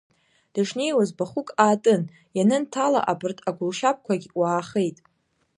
Дышнеиуаз, 0.53 1.09
бахәык 1.17 1.49
аатын, 1.63 2.01
ианынҭала, 2.37 2.99
абарҭ 3.11 3.37
агәылшьаԥқәагь 3.49 4.27
уаахеит. 4.39 4.97